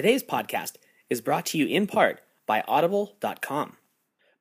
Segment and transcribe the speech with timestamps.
[0.00, 0.76] Today's podcast
[1.10, 3.76] is brought to you in part by audible.com.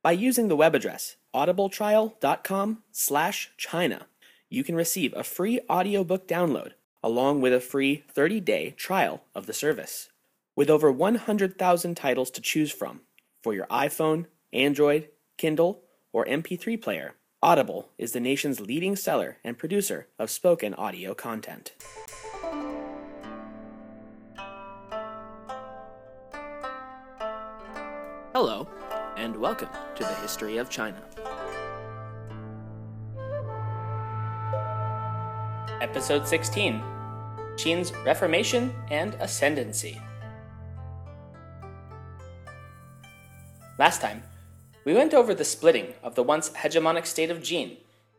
[0.01, 4.07] By using the web address audibletrial.com slash China,
[4.49, 9.53] you can receive a free audiobook download along with a free 30-day trial of the
[9.53, 10.07] service.
[10.55, 13.01] With over 100,000 titles to choose from
[13.43, 15.81] for your iPhone, Android, Kindle,
[16.13, 21.73] or MP3 player, Audible is the nation's leading seller and producer of spoken audio content.
[28.41, 28.65] Hello,
[29.17, 31.03] and welcome to the History of China.
[35.81, 36.81] Episode 16
[37.57, 40.01] Qin's Reformation and Ascendancy.
[43.77, 44.23] Last time,
[44.85, 47.75] we went over the splitting of the once hegemonic state of Jin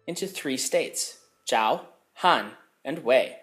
[0.07, 2.51] into three states Zhao, Han,
[2.85, 3.37] and Wei.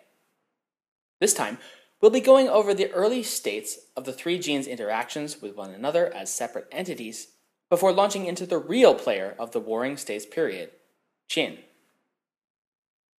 [1.20, 1.58] This time,
[2.02, 6.14] we'll be going over the early states of the three Jins' interactions with one another
[6.14, 7.28] as separate entities
[7.70, 10.72] before launching into the real player of the Warring States period,
[11.30, 11.58] Qin.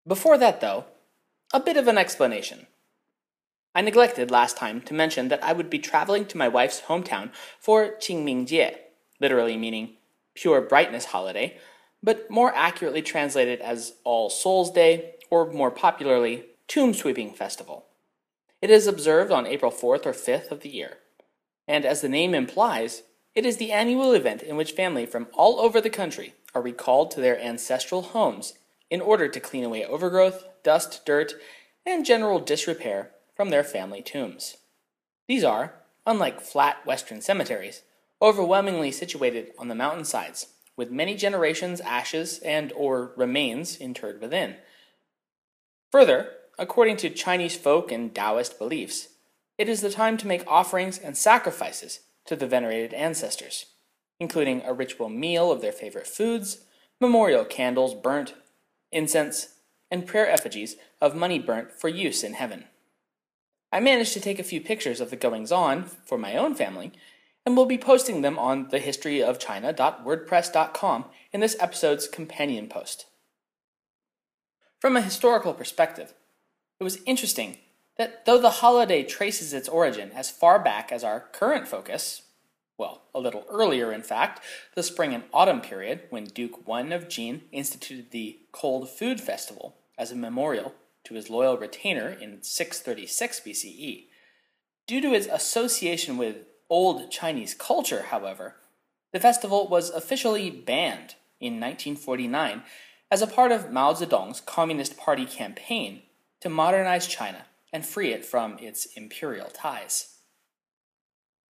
[0.08, 0.86] Before that, though,
[1.54, 2.68] a bit of an explanation.
[3.76, 7.32] I neglected last time to mention that I would be traveling to my wife's hometown
[7.60, 8.76] for Qingmingjie,
[9.20, 9.98] literally meaning
[10.34, 11.58] pure brightness holiday,
[12.02, 17.87] but more accurately translated as All Souls Day, or more popularly, Tomb Sweeping Festival.
[18.62, 20.98] It is observed on April 4th or 5th of the year,
[21.68, 23.04] and as the name implies,
[23.36, 27.12] it is the annual event in which family from all over the country are recalled
[27.12, 28.54] to their ancestral homes
[28.90, 31.34] in order to clean away overgrowth, dust, dirt,
[31.86, 34.58] and general disrepair from their family tombs.
[35.28, 35.76] These are,
[36.08, 37.84] unlike flat western cemeteries,
[38.22, 44.56] overwhelmingly situated on the mountainsides, with many generations' ashes and or remains interred within.
[45.92, 49.10] Further, according to Chinese folk and Taoist beliefs,
[49.58, 53.68] it is the time to make offerings and sacrifices to the venerated ancestors,
[54.20, 56.66] including a ritual meal of their favorite foods,
[57.00, 58.34] memorial candles burnt,
[58.92, 59.54] incense,
[59.90, 62.66] and prayer effigies of money burnt for use in heaven.
[63.72, 66.92] I managed to take a few pictures of the goings on for my own family
[67.46, 73.06] and we'll be posting them on thehistoryofchina.wordpress.com in this episode's companion post.
[74.82, 76.14] From a historical perspective,
[76.80, 77.58] it was interesting
[77.98, 82.24] that though the holiday traces its origin as far back as our current focus,
[82.78, 84.44] well, a little earlier in fact,
[84.76, 89.76] the spring and autumn period when Duke Wen of Jin instituted the Cold Food Festival
[89.98, 94.06] as a memorial to his loyal retainer in 636 BCE.
[94.86, 96.38] Due to its association with
[96.70, 98.56] old Chinese culture, however,
[99.12, 102.62] the festival was officially banned in 1949
[103.10, 106.02] as a part of Mao Zedong's Communist Party campaign
[106.42, 110.18] to modernize China and free it from its imperial ties.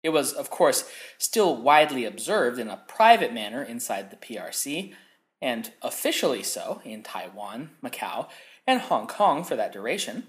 [0.03, 4.94] It was, of course, still widely observed in a private manner inside the PRC,
[5.42, 8.28] and officially so in Taiwan, Macau,
[8.66, 10.28] and Hong Kong for that duration.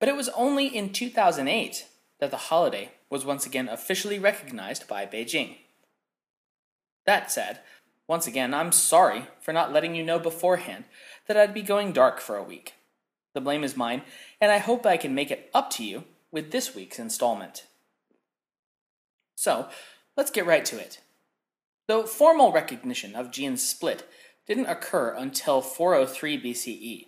[0.00, 1.86] But it was only in 2008
[2.20, 5.56] that the holiday was once again officially recognized by Beijing.
[7.04, 7.60] That said,
[8.08, 10.84] once again, I'm sorry for not letting you know beforehand
[11.26, 12.74] that I'd be going dark for a week.
[13.34, 14.02] The blame is mine,
[14.40, 17.66] and I hope I can make it up to you with this week's installment.
[19.34, 19.68] So,
[20.16, 21.00] let's get right to it.
[21.88, 24.08] Though formal recognition of Jin's split
[24.46, 27.06] didn't occur until 403 BCE,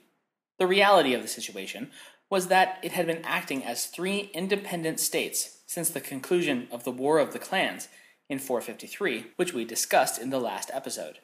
[0.58, 1.90] the reality of the situation
[2.30, 6.90] was that it had been acting as three independent states since the conclusion of the
[6.90, 7.88] War of the Clans
[8.28, 11.18] in 453, which we discussed in the last episode.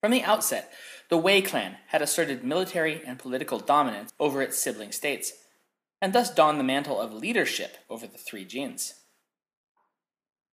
[0.00, 0.72] From the outset,
[1.08, 5.32] the Wei clan had asserted military and political dominance over its sibling states,
[6.00, 8.94] and thus donned the mantle of leadership over the three Jins.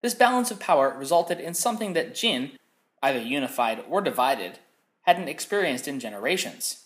[0.01, 2.51] This balance of power resulted in something that Jin,
[3.01, 4.59] either unified or divided,
[5.01, 6.81] hadn't experienced in generations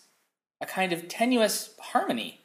[0.60, 2.40] a kind of tenuous harmony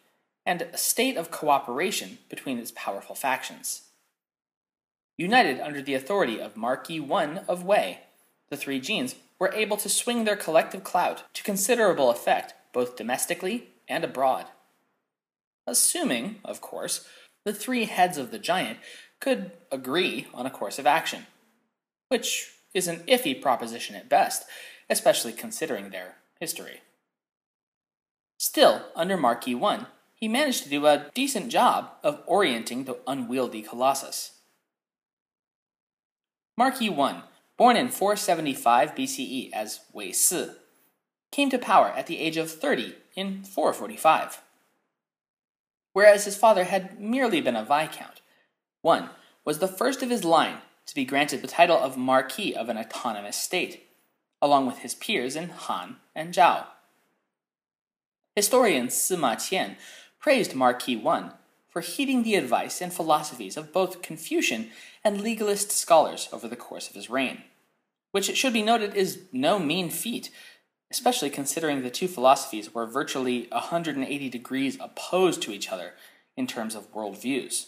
[0.46, 3.82] and a state of cooperation between its powerful factions.
[5.18, 8.00] United under the authority of Marquis I of Wei,
[8.50, 13.70] the three Jins were able to swing their collective clout to considerable effect both domestically
[13.88, 14.46] and abroad.
[15.68, 17.08] Assuming, of course,
[17.44, 18.80] the three heads of the giant
[19.20, 21.26] could agree on a course of action,
[22.10, 24.46] which is an iffy proposition at best,
[24.90, 26.82] especially considering their history.
[28.38, 33.62] Still, under Marquis I, he managed to do a decent job of orienting the unwieldy
[33.62, 34.32] colossus.
[36.58, 37.24] Marquis I,
[37.58, 40.50] born in 475 BCE as Wei Si,
[41.32, 44.42] came to power at the age of 30 in 445.
[45.94, 48.22] Whereas his father had merely been a viscount,
[48.84, 49.10] Wen
[49.46, 52.78] was the first of his line to be granted the title of Marquis of an
[52.78, 53.88] autonomous state,
[54.42, 56.66] along with his peers in Han and Zhao.
[58.36, 59.76] Historian Sima Qian
[60.20, 61.32] praised Marquis I
[61.76, 64.70] for heeding the advice and philosophies of both Confucian
[65.04, 67.44] and legalist scholars over the course of his reign,
[68.14, 70.30] which it should be noted is no mean feat,
[70.90, 75.96] especially considering the two philosophies were virtually 180 degrees opposed to each other
[76.38, 77.66] in terms of worldviews.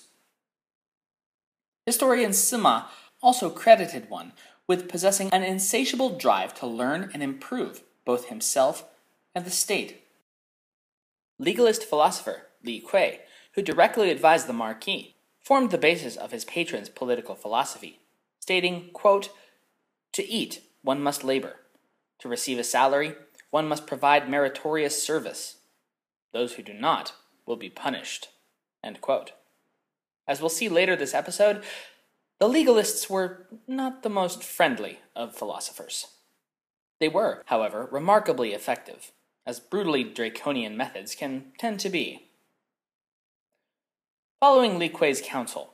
[1.86, 2.86] Historian Sima
[3.22, 4.32] also credited Wen
[4.70, 8.86] with possessing an insatiable drive to learn and improve both himself
[9.36, 10.06] and the state.
[11.38, 13.20] Legalist philosopher Li Kui
[13.58, 18.00] who directly advised the Marquis, formed the basis of his patron's political philosophy,
[18.40, 19.32] stating, quote,
[20.14, 21.56] To eat, one must labor.
[22.20, 23.16] To receive a salary,
[23.50, 25.58] one must provide meritorious service.
[26.34, 27.14] Those who do not
[27.48, 28.30] will be punished.
[30.28, 31.64] As we'll see later this episode,
[32.40, 36.06] the legalists were not the most friendly of philosophers.
[37.00, 39.12] They were, however, remarkably effective,
[39.48, 42.27] as brutally draconian methods can tend to be.
[44.40, 45.74] Following Li Kuei's counsel,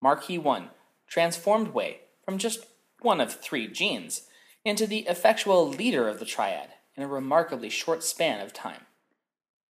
[0.00, 0.70] Marquis Wen
[1.08, 2.64] transformed Wei from just
[3.00, 4.28] one of three Jins
[4.64, 8.86] into the effectual leader of the triad in a remarkably short span of time.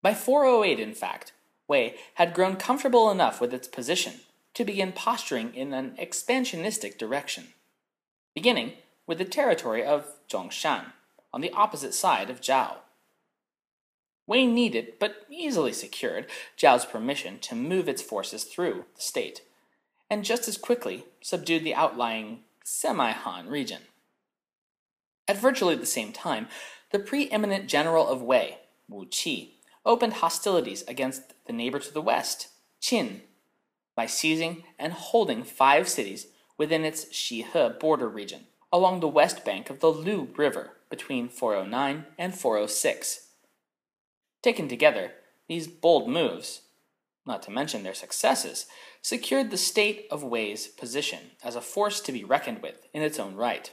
[0.02, 1.32] By 408, in fact,
[1.70, 4.16] Wei had grown comfortable enough with its position
[4.56, 7.54] to begin posturing in an expansionistic direction,
[8.36, 8.74] beginning
[9.06, 10.92] with the territory of Zhongshan
[11.32, 12.80] on the opposite side of Zhao.
[14.28, 16.28] Wei needed, but easily secured,
[16.58, 19.42] Zhao's permission to move its forces through the state,
[20.10, 23.84] and just as quickly subdued the outlying semi Han region.
[25.28, 26.48] At virtually the same time,
[26.92, 28.60] the preeminent general of Wei,
[28.90, 29.52] Wu Qi,
[29.86, 32.50] opened hostilities against the neighbor to the west,
[32.82, 33.22] Qin,
[33.96, 36.28] by seizing and holding five cities
[36.58, 42.06] within its Xihe border region along the west bank of the Lu River between 409
[42.18, 43.27] and 406
[44.42, 45.14] Taken together,
[45.48, 46.62] these bold moves,
[47.26, 48.68] not to mention their successes,
[49.02, 53.20] secured the state of Wei's position as a force to be reckoned with in its
[53.20, 53.72] own right.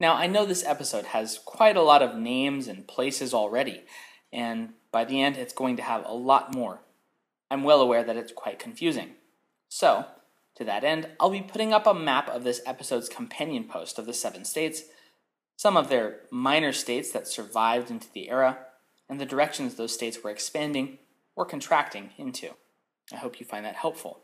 [0.00, 3.82] Now, I know this episode has quite a lot of names and places already,
[4.32, 6.80] and by the end, it's going to have a lot more.
[7.50, 9.10] I'm well aware that it's quite confusing.
[9.68, 10.06] So,
[10.56, 14.06] to that end, I'll be putting up a map of this episode's companion post of
[14.06, 14.82] the seven states,
[15.56, 18.58] some of their minor states that survived into the era,
[19.14, 20.98] and the directions those states were expanding
[21.36, 22.50] or contracting into.
[23.12, 24.18] I hope you find that helpful.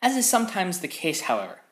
[0.00, 1.62] As is sometimes the case, however,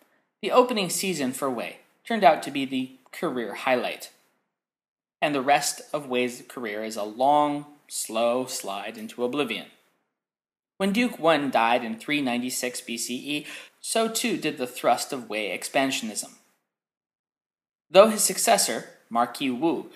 [0.40, 4.10] the opening season for Wei turned out to be the career highlight.
[5.20, 9.66] And the rest of Wei's career is a long, slow slide into oblivion.
[10.78, 13.46] When Duke Wen died in 396 BCE,
[13.80, 16.32] so too did the thrust of Wei expansionism.
[17.88, 19.90] Though his successor, Marquis Wu,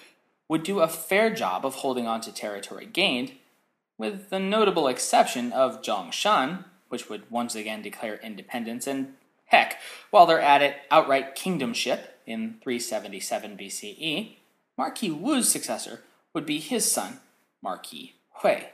[0.49, 3.33] would do a fair job of holding on to territory gained,
[3.99, 9.15] with the notable exception of Zhongshan, which would once again declare independence and,
[9.47, 9.79] heck,
[10.11, 14.37] while they're at it, outright kingdomship in 377 BCE,
[14.77, 16.03] Marquis Wu's successor
[16.35, 17.21] would be his son,
[17.63, 18.65] Marquis Hui.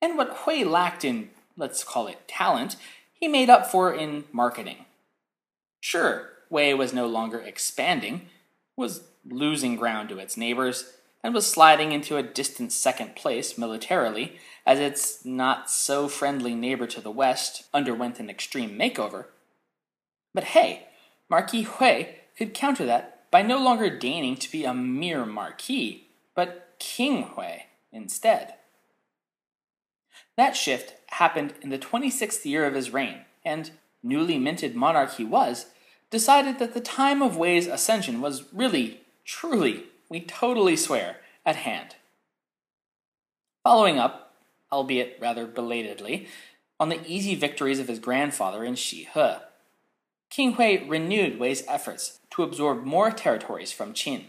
[0.00, 2.76] And what Hui lacked in, let's call it talent,
[3.12, 4.84] he made up for in marketing.
[5.80, 8.28] Sure, Wei was no longer expanding,
[8.76, 10.92] was losing ground to its neighbors,
[11.22, 16.86] and was sliding into a distant second place militarily as its not so friendly neighbor
[16.86, 19.26] to the west underwent an extreme makeover.
[20.34, 20.86] But hey,
[21.28, 22.06] Marquis Hui
[22.36, 27.62] could counter that by no longer deigning to be a mere marquis, but King Hui
[27.92, 28.54] instead.
[30.36, 35.24] That shift happened in the 26th year of his reign, and, newly minted monarch he
[35.24, 35.66] was,
[36.10, 41.94] decided that the time of Wei's ascension was really truly, we totally swear, at hand.
[43.62, 44.32] Following up,
[44.72, 46.26] albeit rather belatedly,
[46.80, 49.40] on the easy victories of his grandfather in Xihe,
[50.30, 54.24] King Hui renewed Wei's efforts to absorb more territories from Qin.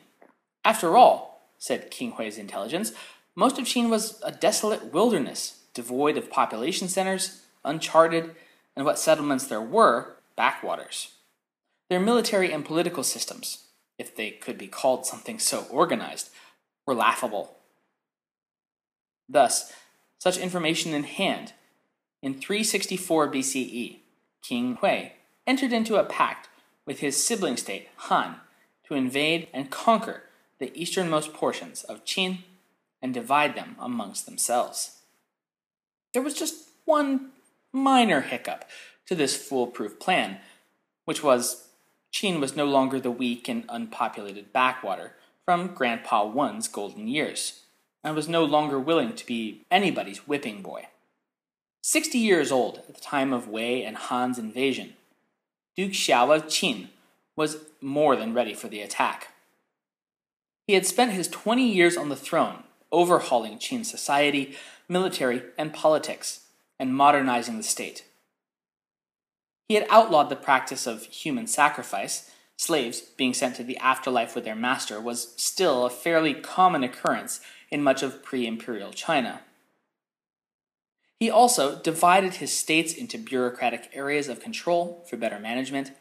[0.66, 2.92] After all, said King Hui's intelligence,
[3.36, 8.36] most of Qin was a desolate wilderness, devoid of population centers, uncharted,
[8.76, 11.14] and what settlements there were, backwaters.
[11.90, 13.69] Their military and political systems,
[14.00, 16.30] if they could be called something so organized,
[16.88, 17.58] were laughable.
[19.28, 19.72] Thus,
[20.18, 21.54] such information in hand,
[22.24, 24.00] in 364 BCE,
[24.42, 25.12] King Hui
[25.46, 26.50] entered into a pact
[26.86, 28.38] with his sibling state, Han,
[28.88, 30.24] to invade and conquer
[30.58, 32.40] the easternmost portions of Qin
[33.02, 35.02] and divide them amongst themselves.
[36.14, 37.32] There was just one
[37.72, 38.66] minor hiccup
[39.06, 40.40] to this foolproof plan,
[41.06, 41.69] which was
[42.14, 45.14] Qin was no longer the weak and unpopulated backwater
[45.46, 47.62] from Grandpa Wen's golden years,
[48.04, 50.88] and was no longer willing to be anybody's whipping boy.
[51.82, 54.94] Sixty years old at the time of Wei and Han's invasion,
[55.76, 56.90] Duke Xiao of Qin
[57.36, 59.30] was more than ready for the attack.
[60.68, 64.56] He had spent his 20 years on the throne overhauling Qin society,
[64.88, 66.42] military, and politics,
[66.78, 68.04] and modernizing the state.
[69.70, 72.32] He had outlawed the practice of human sacrifice.
[72.58, 77.40] Slaves being sent to the afterlife with their master was still a fairly common occurrence
[77.70, 79.42] in much of pre imperial China.
[81.20, 85.92] He also divided his states into bureaucratic areas of control for better management,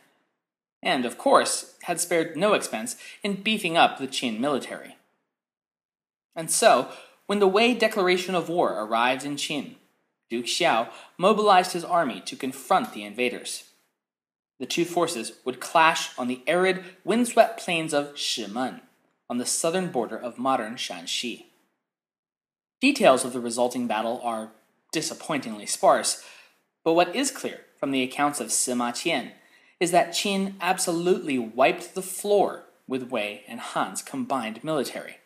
[0.82, 4.96] and, of course, had spared no expense in beefing up the Qin military.
[6.34, 6.90] And so,
[7.26, 9.74] when the Wei declaration of war arrived in Qin,
[10.30, 13.64] Duke Xiao mobilized his army to confront the invaders.
[14.58, 18.80] The two forces would clash on the arid, windswept plains of Shimen,
[19.30, 21.46] on the southern border of modern Shanxi.
[22.80, 24.52] Details of the resulting battle are
[24.92, 26.24] disappointingly sparse,
[26.84, 29.32] but what is clear from the accounts of Sima Qian
[29.80, 35.18] is that Qin absolutely wiped the floor with Wei and Han's combined military.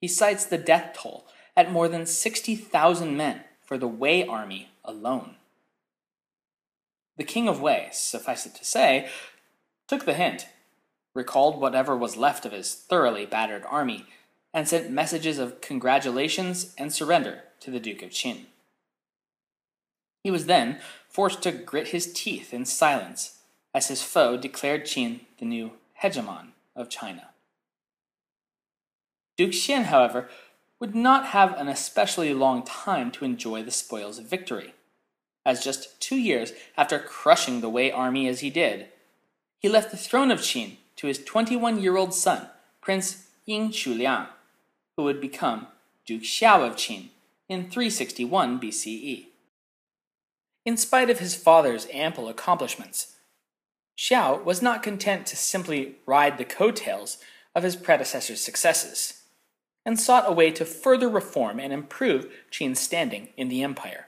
[0.00, 5.36] He cites the death toll at more than 60,000 men for the Wei army alone.
[7.16, 9.08] The king of Wei, suffice it to say,
[9.86, 10.48] took the hint,
[11.14, 14.06] recalled whatever was left of his thoroughly battered army,
[14.52, 18.46] and sent messages of congratulations and surrender to the Duke of Qin.
[20.24, 23.38] He was then forced to grit his teeth in silence
[23.72, 27.28] as his foe declared Qin the new hegemon of China.
[29.36, 30.28] Duke Xian, however,
[30.80, 34.74] would not have an especially long time to enjoy the spoils of victory,
[35.44, 38.88] as just two years after crushing the Wei army as he did,
[39.58, 42.48] he left the throne of Qin to his 21 year old son,
[42.80, 44.28] Prince Ying Quliang,
[44.96, 45.66] who would become
[46.06, 47.08] Duke Xiao of Qin
[47.48, 49.26] in 361 BCE.
[50.64, 53.16] In spite of his father's ample accomplishments,
[53.98, 57.18] Xiao was not content to simply ride the coattails
[57.54, 59.19] of his predecessor's successes
[59.84, 64.06] and sought a way to further reform and improve Qin's standing in the empire.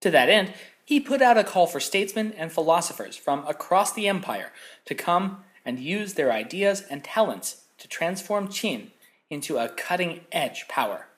[0.00, 4.08] To that end, he put out a call for statesmen and philosophers from across the
[4.08, 4.52] empire
[4.86, 8.90] to come and use their ideas and talents to transform Qin
[9.30, 11.08] into a cutting edge power.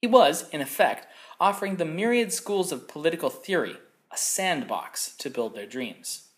[0.00, 1.06] He was, in effect,
[1.40, 3.76] offering the myriad schools of political theory
[4.10, 6.28] a sandbox to build their dreams.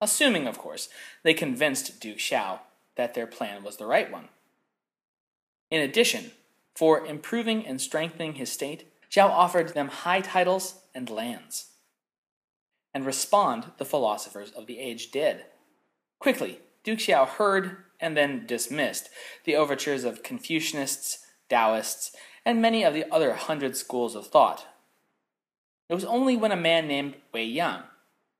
[0.00, 0.88] Assuming, of course,
[1.22, 2.60] they convinced Duke Xiao
[2.96, 4.28] that their plan was the right one.
[5.72, 6.32] In addition,
[6.74, 11.70] for improving and strengthening his state, Xiao offered them high titles and lands.
[12.92, 15.46] And respond the philosophers of the age did.
[16.18, 19.08] Quickly, Duke Xiao heard and then dismissed
[19.44, 22.14] the overtures of Confucianists, Taoists,
[22.44, 24.66] and many of the other hundred schools of thought.
[25.88, 27.84] It was only when a man named Wei Yang,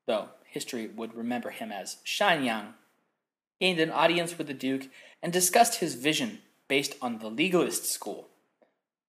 [0.05, 2.75] though history would remember him as Shang Yang,
[3.59, 4.87] gained an audience with the Duke
[5.23, 6.37] and discussed his vision
[6.67, 8.29] based on the legalist school,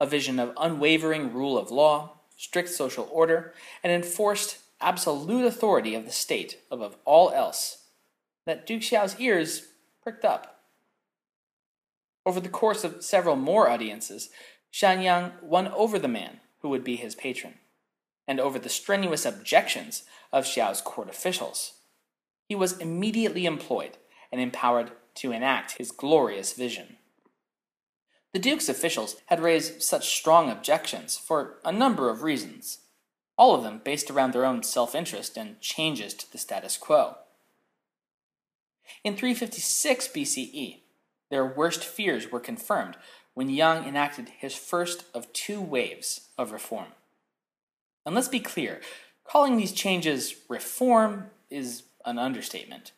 [0.00, 6.04] a vision of unwavering rule of law, strict social order, and enforced absolute authority of
[6.04, 7.84] the state above all else,
[8.46, 9.68] that Duke Xiao's ears
[10.02, 10.60] pricked up.
[12.26, 14.30] Over the course of several more audiences,
[14.70, 17.54] Shang Yang won over the man who would be his patron,
[18.26, 21.74] and over the strenuous objections of Xiao's court officials.
[22.48, 23.98] He was immediately employed
[24.32, 26.96] and empowered to enact his glorious vision.
[28.34, 32.80] The Duke's officials had raised such strong objections for a number of reasons,
[33.38, 37.14] all of them based around their own self interest and changes to the status quo.
[39.04, 40.80] In 356 BCE,
[41.30, 42.96] their worst fears were confirmed
[43.34, 46.88] when Yang enacted his first of two waves of reform.
[48.04, 48.80] And let's be clear
[49.22, 52.90] calling these changes reform is an understatement.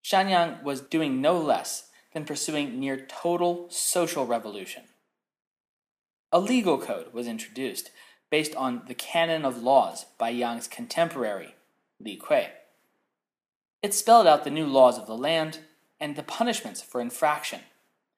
[0.00, 4.84] Shang Yang was doing no less than pursuing near total social revolution.
[6.32, 7.90] A legal code was introduced
[8.30, 11.54] based on the canon of laws by Yang's contemporary,
[12.00, 12.46] Li Kui.
[13.82, 15.58] It spelled out the new laws of the land
[16.00, 17.60] and the punishments for infraction,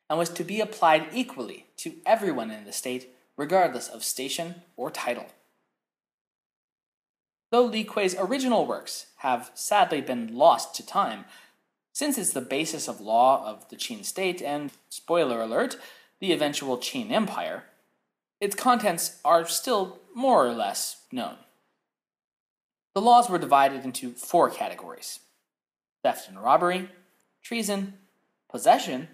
[0.09, 4.91] and was to be applied equally to everyone in the state, regardless of station or
[4.91, 5.27] title.
[7.51, 11.27] Though Li Kui's original works have sadly been lost to time,
[11.97, 15.79] since it's the basis of law of the Qin state and, spoiler alert,
[16.21, 17.65] the eventual Qin Empire,
[18.39, 21.37] its contents are still more or less known.
[22.95, 25.21] The laws were divided into four categories
[26.03, 26.91] theft and robbery,
[27.43, 27.95] treason,
[28.51, 29.09] possession,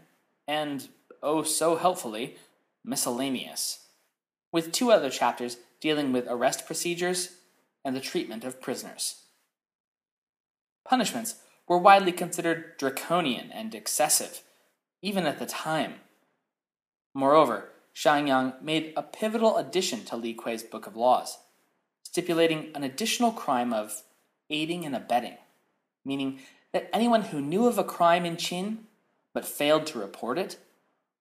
[0.48, 0.88] and,
[1.22, 2.34] oh so helpfully,
[2.84, 3.86] miscellaneous,
[4.50, 7.36] with two other chapters dealing with arrest procedures
[7.84, 9.22] and the treatment of prisoners.
[10.84, 11.36] Punishments
[11.72, 14.42] were widely considered draconian and excessive,
[15.00, 15.94] even at the time.
[17.14, 21.38] Moreover, Shang Yang made a pivotal addition to Li Kuei's Book of Laws,
[22.02, 24.02] stipulating an additional crime of
[24.50, 25.38] aiding and abetting,
[26.04, 26.40] meaning
[26.74, 28.80] that anyone who knew of a crime in Qin
[29.32, 30.58] but failed to report it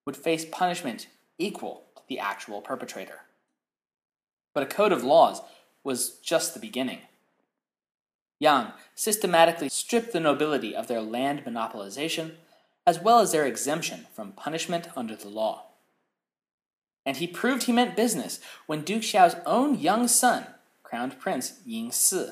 [0.06, 3.22] would face punishment equal to the actual perpetrator.
[4.54, 5.40] But a code of laws
[5.82, 7.00] was just the beginning.
[8.42, 12.32] Yang systematically stripped the nobility of their land monopolization
[12.88, 15.68] as well as their exemption from punishment under the law.
[17.06, 20.48] And he proved he meant business when Duke Xiao's own young son,
[20.82, 22.30] Crowned Prince Ying Si,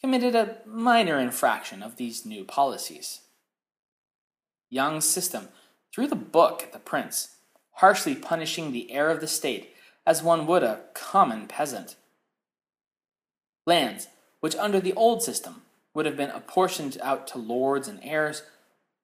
[0.00, 3.20] committed a minor infraction of these new policies.
[4.70, 5.48] Yang's system
[5.94, 7.36] threw the book at the prince,
[7.72, 9.74] harshly punishing the heir of the state
[10.06, 11.96] as one would a common peasant.
[13.66, 14.08] Lands,
[14.44, 15.62] which under the old system
[15.94, 18.42] would have been apportioned out to lords and heirs,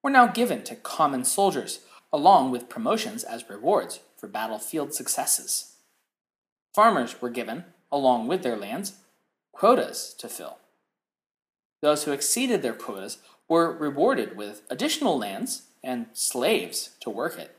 [0.03, 1.81] were now given to common soldiers,
[2.13, 5.77] along with promotions as rewards for battlefield successes.
[6.75, 8.99] Farmers were given, along with their lands,
[9.51, 10.59] quotas to fill.
[11.81, 13.17] Those who exceeded their quotas
[13.49, 17.57] were rewarded with additional lands and slaves to work it,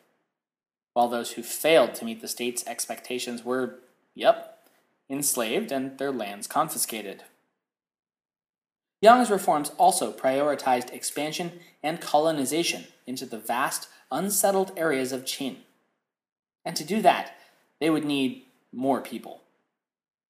[0.94, 3.80] while those who failed to meet the state's expectations were,
[4.14, 4.60] yep,
[5.10, 7.24] enslaved and their lands confiscated.
[9.02, 15.58] Yang's reforms also prioritized expansion and colonization into the vast, unsettled areas of Qin.
[16.64, 17.36] And to do that,
[17.80, 19.42] they would need more people.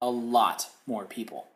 [0.02, 1.48] A lot more people.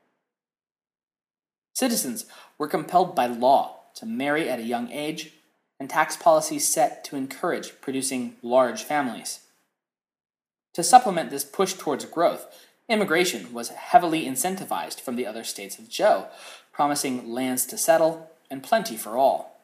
[1.74, 2.26] Citizens
[2.58, 5.34] were compelled by law to marry at a young age,
[5.80, 9.42] and tax policies set to encourage producing large families.
[10.74, 12.48] To supplement this push towards growth,
[12.88, 16.28] immigration was heavily incentivized from the other states of Zhou,
[16.76, 19.62] promising lands to settle and plenty for all.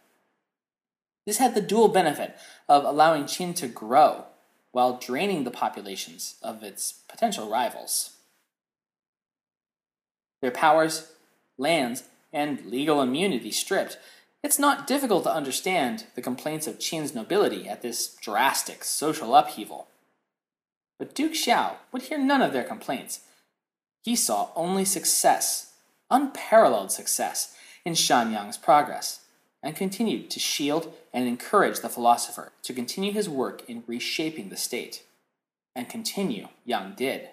[1.26, 2.38] This had the dual benefit
[2.70, 4.26] of allowing Qin to grow
[4.72, 8.16] while draining the populations of its potential rivals.
[10.42, 11.12] Their powers,
[11.58, 13.98] lands, and legal immunity stripped,
[14.42, 19.88] it's not difficult to understand the complaints of Qin's nobility at this drastic social upheaval.
[20.98, 23.20] But Duke Xiao would hear none of their complaints.
[24.02, 25.71] He saw only success,
[26.12, 29.22] unparalleled success, in Shang Yang's progress
[29.64, 34.58] and continued to shield and encourage the philosopher to continue his work in reshaping the
[34.58, 35.04] state.
[35.76, 37.30] And continue Yang did.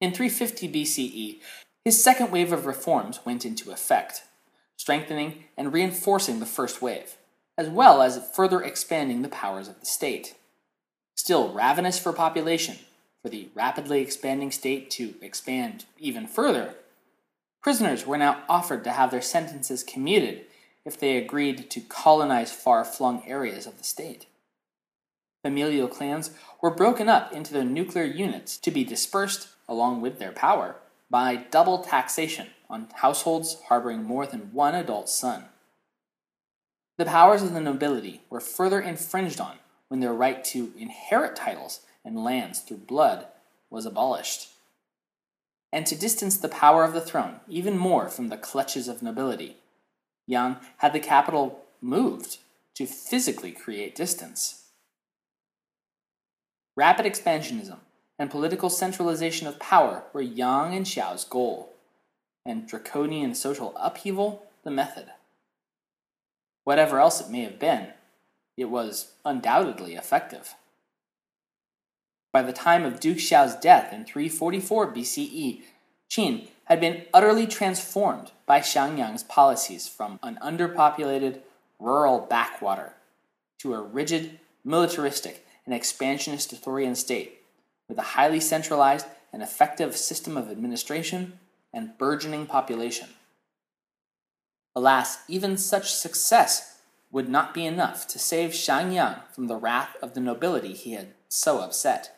[0.00, 1.40] In 350 BCE,
[1.84, 4.22] his second wave of reforms went into effect,
[4.76, 7.16] strengthening and reinforcing the first wave,
[7.58, 10.36] as well as further expanding the powers of the state.
[11.16, 12.78] Still ravenous for population,
[13.22, 16.74] for the rapidly expanding state to expand even further
[17.68, 20.46] Prisoners were now offered to have their sentences commuted
[20.84, 24.26] if they agreed to colonize far flung areas of the state.
[25.42, 26.30] Familial clans
[26.62, 30.76] were broken up into their nuclear units to be dispersed, along with their power,
[31.10, 35.44] by double taxation on households harboring more than one adult son.
[36.96, 41.80] The powers of the nobility were further infringed on when their right to inherit titles
[42.04, 43.26] and lands through blood
[43.70, 44.48] was abolished
[45.72, 49.56] and to distance the power of the throne even more from the clutches of nobility.
[50.26, 52.38] Yang had the capital moved
[52.74, 54.64] to physically create distance.
[56.76, 57.78] Rapid expansionism
[58.18, 61.72] and political centralization of power were Yang and Xiao's goal,
[62.44, 65.06] and draconian social upheaval the method.
[66.64, 67.88] Whatever else it may have been,
[68.56, 70.54] it was undoubtedly effective.
[72.32, 75.62] By the time of Duke Xiao's death in 344 BCE,
[76.10, 81.40] Qin had been utterly transformed by Shang Yang's policies from an underpopulated,
[81.78, 82.94] rural backwater
[83.58, 87.40] to a rigid, militaristic, and expansionist authoritarian state
[87.88, 91.38] with a highly centralized and effective system of administration
[91.72, 93.08] and burgeoning population.
[94.76, 99.96] Alas, even such success would not be enough to save Shang Yang from the wrath
[100.02, 102.17] of the nobility he had so upset.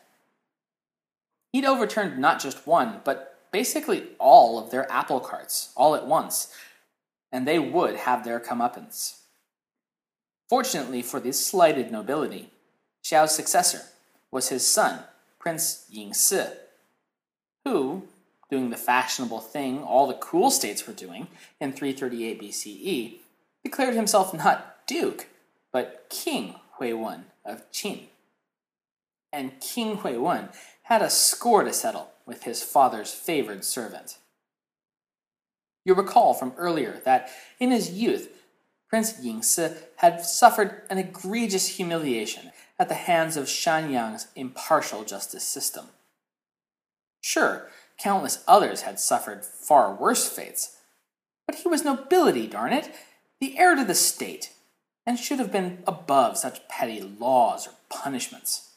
[1.51, 6.53] He'd overturned not just one, but basically all of their apple carts all at once,
[7.31, 9.17] and they would have their comeuppance.
[10.49, 12.49] Fortunately for this slighted nobility,
[13.03, 13.81] Xiao's successor
[14.31, 15.03] was his son,
[15.39, 16.43] Prince Ying Si,
[17.65, 18.03] who,
[18.49, 21.27] doing the fashionable thing all the cool states were doing
[21.59, 23.17] in 338 BCE,
[23.63, 25.27] declared himself not duke,
[25.71, 28.03] but King Huiwen of Qin.
[29.33, 30.49] And King Huiwen
[30.83, 34.17] had a score to settle with his father's favored servant.
[35.83, 38.29] You recall from earlier that in his youth,
[38.89, 45.43] Prince Yingsi had suffered an egregious humiliation at the hands of Shang Yang's impartial justice
[45.43, 45.87] system.
[47.21, 50.77] Sure, countless others had suffered far worse fates,
[51.47, 52.91] but he was nobility, darn it,
[53.39, 54.51] the heir to the state,
[55.05, 58.70] and should have been above such petty laws or punishments.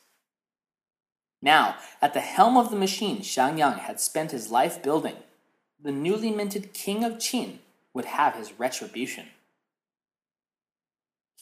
[1.45, 5.17] Now, at the helm of the machine Shang Yang had spent his life building,
[5.79, 7.59] the newly minted king of Qin
[7.93, 9.27] would have his retribution.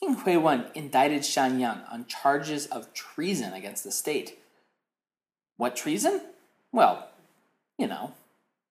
[0.01, 4.41] King Hui Huiwen indicted Shang Yang on charges of treason against the state.
[5.57, 6.21] What treason?
[6.73, 7.09] Well,
[7.79, 8.15] you know,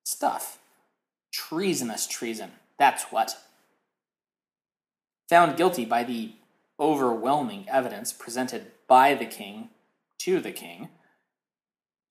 [0.03, 0.59] stuff.
[1.31, 3.37] Treasonous treason, that's what.
[5.29, 6.33] Found guilty by the
[6.77, 9.69] overwhelming evidence presented by the king
[10.17, 10.89] to the king,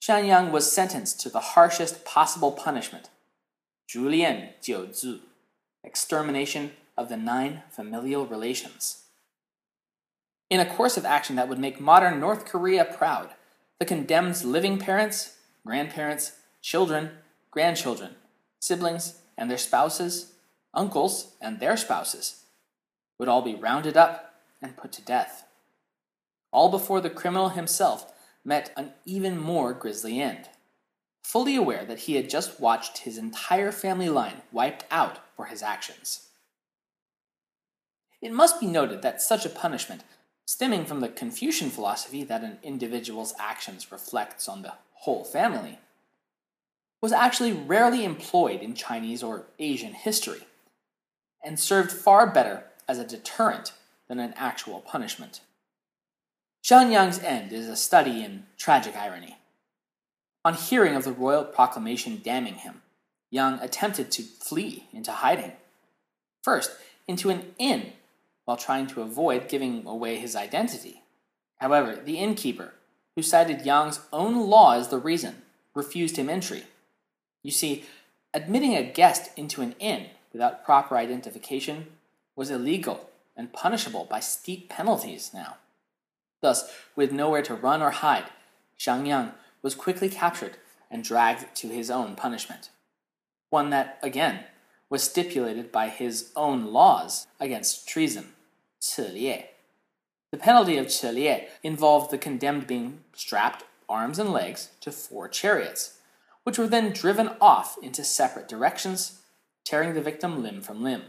[0.01, 3.11] Shang Yang was sentenced to the harshest possible punishment,
[3.87, 5.21] Zhulian Jiuzu,
[5.85, 9.03] extermination of the nine familial relations.
[10.49, 13.29] In a course of action that would make modern North Korea proud,
[13.79, 15.37] the condemned's living parents,
[15.67, 16.33] grandparents,
[16.63, 17.11] children,
[17.51, 18.13] grandchildren,
[18.59, 20.33] siblings and their spouses,
[20.73, 22.45] uncles and their spouses,
[23.19, 25.45] would all be rounded up and put to death.
[26.53, 28.11] All before the criminal himself
[28.45, 30.49] met an even more grisly end.
[31.23, 35.63] Fully aware that he had just watched his entire family line wiped out for his
[35.63, 36.29] actions.
[38.21, 40.03] It must be noted that such a punishment,
[40.47, 45.79] stemming from the Confucian philosophy that an individual's actions reflects on the whole family,
[47.01, 50.47] was actually rarely employed in Chinese or Asian history,
[51.43, 53.73] and served far better as a deterrent
[54.09, 55.41] than an actual punishment.
[56.63, 59.39] Shang Yang's end is a study in tragic irony.
[60.45, 62.83] On hearing of the royal proclamation damning him,
[63.31, 65.53] Yang attempted to flee into hiding.
[66.43, 66.73] First,
[67.07, 67.93] into an inn,
[68.45, 71.03] while trying to avoid giving away his identity.
[71.59, 72.75] However, the innkeeper,
[73.15, 75.43] who cited Yang's own law as the reason,
[75.75, 76.65] refused him entry.
[77.43, 77.85] You see,
[78.35, 81.87] admitting a guest into an inn without proper identification
[82.35, 85.57] was illegal and punishable by steep penalties now.
[86.41, 88.27] Thus, with nowhere to run or hide,
[88.77, 90.57] Shang Yang was quickly captured
[90.91, 92.71] and dragged to his own punishment,
[93.51, 94.45] one that, again,
[94.89, 98.33] was stipulated by his own laws against treason,
[98.81, 99.51] 刺裂.
[100.33, 105.99] The penalty of 刺裂 involved the condemned being strapped arms and legs to four chariots,
[106.45, 109.21] which were then driven off into separate directions,
[109.65, 111.03] tearing the victim limb from limb.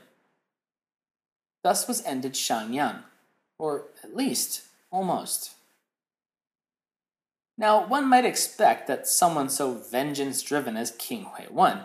[1.63, 3.04] Thus was ended Shang Yang,
[3.58, 5.52] or at least Almost.
[7.58, 11.84] Now, one might expect that someone so vengeance driven as King Huiwen,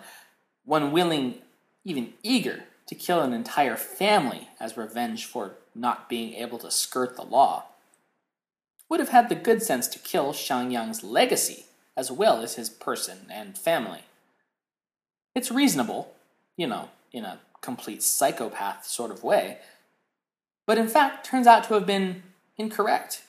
[0.64, 1.36] one willing,
[1.84, 7.16] even eager, to kill an entire family as revenge for not being able to skirt
[7.16, 7.64] the law,
[8.88, 11.66] would have had the good sense to kill Shang Yang's legacy
[11.96, 14.02] as well as his person and family.
[15.34, 16.14] It's reasonable,
[16.56, 19.58] you know, in a complete psychopath sort of way,
[20.66, 22.22] but in fact turns out to have been
[22.58, 23.22] incorrect.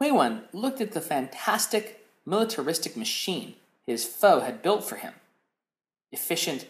[0.00, 3.54] Huiwen looked at the fantastic militaristic machine
[3.86, 5.14] his foe had built for him
[6.12, 6.66] efficient,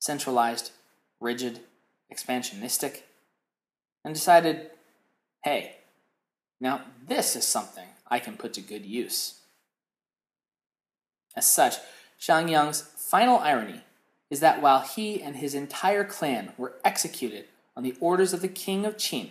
[0.00, 0.72] centralized,
[1.20, 1.60] rigid,
[2.12, 3.02] expansionistic
[4.04, 4.70] and decided
[5.44, 5.76] hey,
[6.60, 9.40] now this is something I can put to good use.
[11.36, 11.76] As such,
[12.18, 13.82] Shang Yang's final irony
[14.30, 18.48] is that while he and his entire clan were executed on the orders of the
[18.48, 19.30] king of Qin,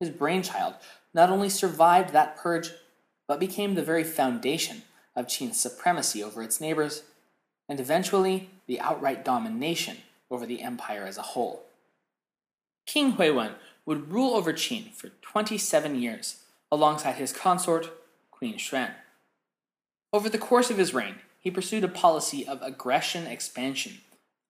[0.00, 0.74] his brainchild,
[1.12, 2.70] not only survived that purge,
[3.26, 4.82] but became the very foundation
[5.16, 7.02] of Qin's supremacy over its neighbors,
[7.68, 9.98] and eventually the outright domination
[10.30, 11.64] over the empire as a whole.
[12.86, 17.90] King Huiwen would rule over Qin for 27 years, alongside his consort,
[18.30, 18.92] Queen Xuan.
[20.12, 23.98] Over the course of his reign, he pursued a policy of aggression expansion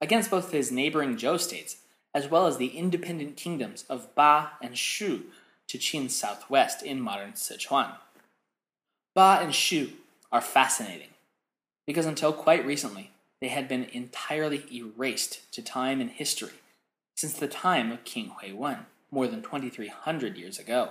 [0.01, 1.79] against both his neighboring Zhou states
[2.15, 5.25] as well as the independent kingdoms of Ba and Shu
[5.69, 7.93] to Qin's southwest in modern Sichuan.
[9.15, 9.93] Ba and Shu
[10.33, 11.09] are fascinating
[11.87, 16.55] because until quite recently, they had been entirely erased to time and history
[17.17, 20.91] since the time of King Huiwen, more than 2,300 years ago.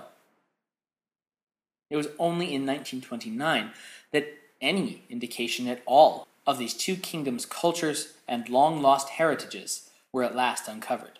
[1.90, 3.70] It was only in 1929
[4.12, 4.26] that
[4.60, 10.36] any indication at all of these two kingdoms' cultures and long lost heritages were at
[10.36, 11.18] last uncovered.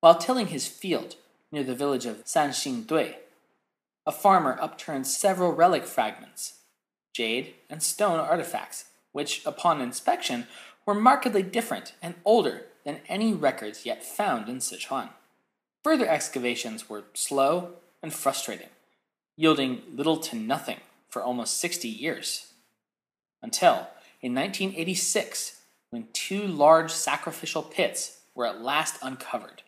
[0.00, 1.16] While tilling his field
[1.52, 3.14] near the village of Sanxingdui,
[4.06, 6.60] a farmer upturned several relic fragments,
[7.12, 10.46] jade and stone artifacts, which, upon inspection,
[10.86, 15.10] were markedly different and older than any records yet found in Sichuan.
[15.84, 18.68] Further excavations were slow and frustrating,
[19.36, 22.52] yielding little to nothing for almost 60 years.
[23.42, 23.88] Until,
[24.22, 25.60] in 1986,
[25.90, 29.62] when two large sacrificial pits were at last uncovered.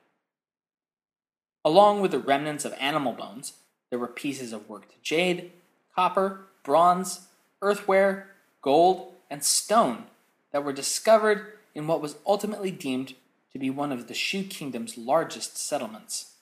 [1.64, 3.54] Along with the remnants of animal bones,
[3.90, 5.52] there were pieces of worked jade,
[5.94, 7.28] copper, bronze,
[7.60, 10.04] earthenware, gold, and stone
[10.52, 13.14] that were discovered in what was ultimately deemed
[13.52, 16.32] to be one of the Shu Kingdom's largest settlements.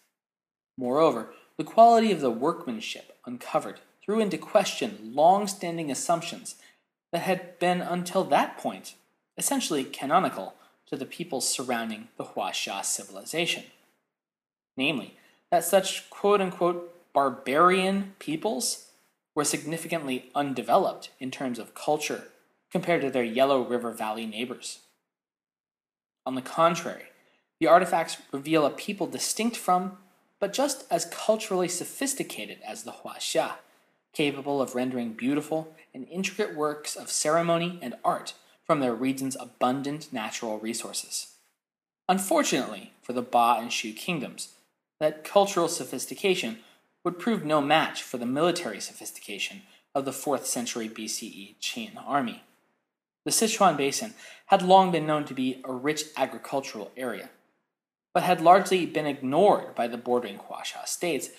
[0.76, 6.56] Moreover, the quality of the workmanship uncovered threw into question long standing assumptions
[7.12, 8.94] that had been until that point
[9.36, 10.54] essentially canonical
[10.86, 13.64] to the peoples surrounding the Huaxia civilization.
[14.80, 15.18] Namely,
[15.50, 18.86] that such quote unquote barbarian peoples
[19.34, 22.28] were significantly undeveloped in terms of culture
[22.72, 24.78] compared to their Yellow River Valley neighbors.
[26.24, 27.04] On the contrary,
[27.58, 29.98] the artifacts reveal a people distinct from,
[30.38, 33.56] but just as culturally sophisticated as the Huaxia,
[34.14, 38.32] capable of rendering beautiful and intricate works of ceremony and art
[38.64, 41.34] from their region's abundant natural resources.
[42.08, 44.54] Unfortunately for the Ba and Shu kingdoms,
[45.00, 46.58] that cultural sophistication
[47.02, 49.62] would prove no match for the military sophistication
[49.94, 52.44] of the 4th century BCE Qin army.
[53.24, 54.14] The Sichuan Basin
[54.46, 57.30] had long been known to be a rich agricultural area,
[58.14, 61.30] but had largely been ignored by the bordering Huaxia states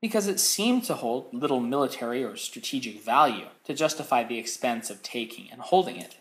[0.00, 5.02] because it seemed to hold little military or strategic value to justify the expense of
[5.02, 6.16] taking and holding it.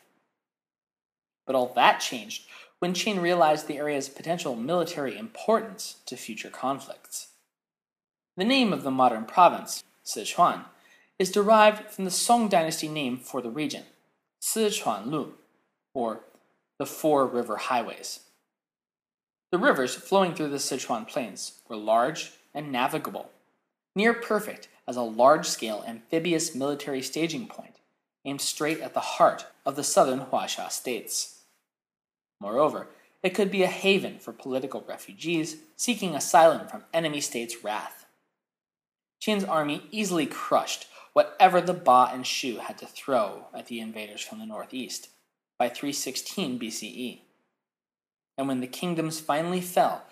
[1.47, 2.43] But all that changed
[2.79, 7.27] when Qin realized the area's potential military importance to future conflicts.
[8.37, 10.65] The name of the modern province, Sichuan,
[11.17, 13.83] is derived from the Song dynasty name for the region,
[14.41, 15.33] Sichuan Lu,
[15.93, 16.21] or
[16.77, 18.21] the Four River Highways.
[19.51, 23.31] The rivers flowing through the Sichuan plains were large and navigable,
[23.95, 27.75] near perfect as a large scale amphibious military staging point
[28.25, 31.38] aimed straight at the heart of the southern Huaxia states.
[32.39, 32.87] Moreover,
[33.21, 38.05] it could be a haven for political refugees seeking asylum from enemy states' wrath.
[39.21, 44.21] Qin's army easily crushed whatever the Ba and Shu had to throw at the invaders
[44.21, 45.09] from the northeast
[45.57, 47.21] by 316 BCE.
[48.37, 50.03] And when the kingdoms finally fell,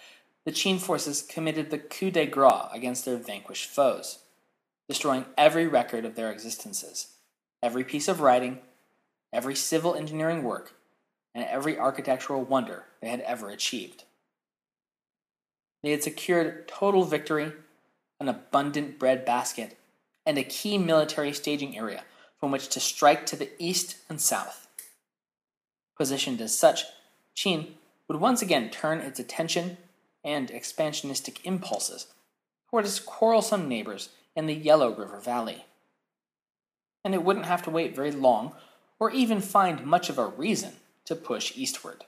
[0.45, 4.19] the Qin forces committed the coup de grace against their vanquished foes,
[4.89, 7.13] destroying every record of their existences,
[7.63, 8.59] every piece of writing,
[9.31, 10.73] every civil engineering work,
[11.37, 14.05] and every architectural wonder they had ever achieved.
[15.83, 17.53] They had secured total victory,
[18.19, 19.77] an abundant bread basket,
[20.25, 22.03] and a key military staging area
[22.39, 24.67] from which to strike to the east and south.
[25.95, 26.85] Positioned as such,
[27.35, 27.73] Qin
[28.07, 29.77] would once again turn its attention
[30.23, 32.07] and expansionistic impulses
[32.67, 35.65] toward its quarrelsome neighbors in the Yellow River Valley.
[37.05, 38.55] And it wouldn't have to wait very long
[38.99, 42.05] or even find much of a reason to push eastward.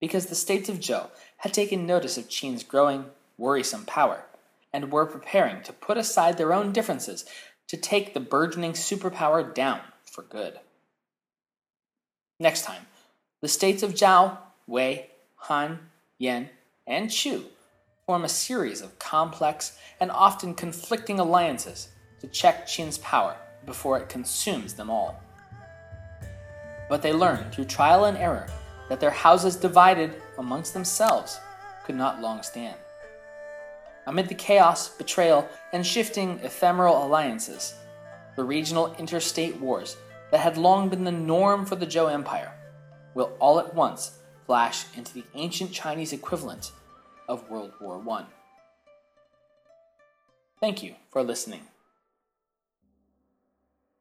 [0.00, 3.06] Because the states of Zhou had taken notice of Qin's growing,
[3.38, 4.26] worrisome power,
[4.72, 7.24] and were preparing to put aside their own differences
[7.68, 10.58] to take the burgeoning superpower down for good.
[12.38, 12.86] Next time,
[13.40, 15.78] the states of Zhao, Wei, Han,
[16.18, 16.50] Yan,
[16.86, 17.44] and Chu
[18.06, 21.88] form a series of complex and often conflicting alliances
[22.20, 25.22] to check Qin's power before it consumes them all.
[26.88, 28.46] But they learned through trial and error
[28.88, 31.40] that their houses divided amongst themselves
[31.84, 32.76] could not long stand.
[34.06, 37.74] Amid the chaos, betrayal, and shifting ephemeral alliances,
[38.36, 39.96] the regional interstate wars
[40.30, 42.52] that had long been the norm for the Zhou Empire
[43.14, 46.72] will all at once flash into the ancient Chinese equivalent
[47.28, 48.24] of World War I.
[50.60, 51.62] Thank you for listening.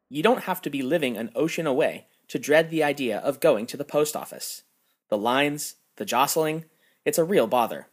[0.09, 3.65] You don't have to be living an ocean away to dread the idea of going
[3.67, 4.63] to the post office.
[5.09, 6.65] The lines, the jostling,
[7.05, 7.87] it's a real bother.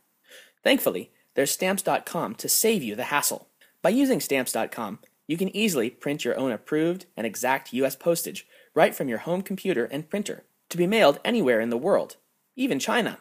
[0.62, 3.48] Thankfully, there's stamps.com to save you the hassle.
[3.82, 8.94] By using stamps.com, you can easily print your own approved and exact US postage right
[8.94, 12.16] from your home computer and printer to be mailed anywhere in the world,
[12.56, 13.18] even China.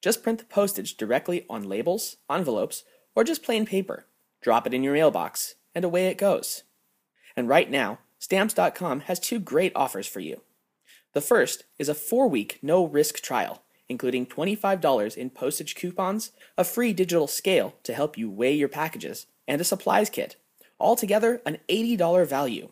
[0.00, 4.06] Just print the postage directly on labels, envelopes, or just plain paper.
[4.40, 6.64] Drop it in your mailbox, and away it goes.
[7.36, 10.42] And right now, Stamps.com has two great offers for you.
[11.12, 16.62] The first is a four week no risk trial, including $25 in postage coupons, a
[16.62, 20.36] free digital scale to help you weigh your packages, and a supplies kit.
[20.78, 22.68] Altogether, an $80 value.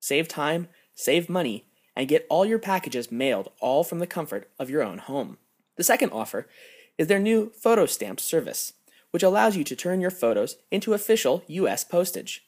[0.00, 4.70] Save time, save money, and get all your packages mailed all from the comfort of
[4.70, 5.36] your own home.
[5.76, 6.48] The second offer
[6.96, 8.72] is their new photo stamp service,
[9.10, 11.84] which allows you to turn your photos into official U.S.
[11.84, 12.47] postage.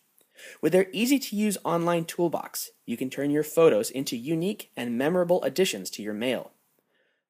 [0.61, 4.99] With their easy to use online toolbox, you can turn your photos into unique and
[4.99, 6.53] memorable additions to your mail.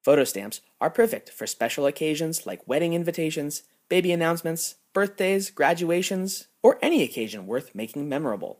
[0.03, 6.79] Photo stamps are perfect for special occasions like wedding invitations, baby announcements, birthdays, graduations, or
[6.81, 8.59] any occasion worth making memorable.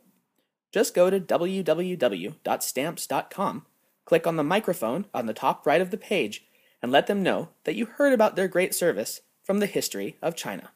[0.72, 3.66] Just go to www.stamps.com,
[4.04, 6.44] click on the microphone on the top right of the page,
[6.80, 10.36] and let them know that you heard about their great service from the history of
[10.36, 10.70] China.